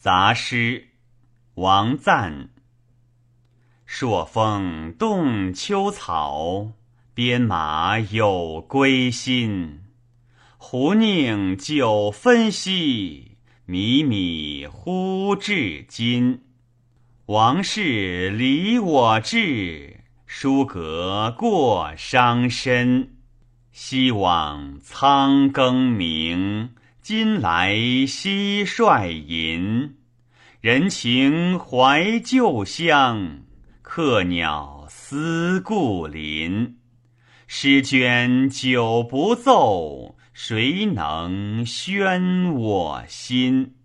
[0.00, 0.92] 杂诗，
[1.56, 2.48] 王赞。
[3.84, 6.72] 朔风动秋草，
[7.12, 9.82] 鞭马有归心。
[10.56, 13.36] 胡宁久分兮，
[13.68, 16.44] 靡靡乎至今。
[17.26, 23.16] 王室离我志，书阁过伤身。
[23.70, 26.70] 昔往苍更明。
[27.02, 29.96] 今来蟋蟀吟，
[30.60, 33.40] 人情怀旧乡，
[33.80, 36.76] 客鸟思故林。
[37.46, 43.76] 诗卷久不奏，谁能宣我心？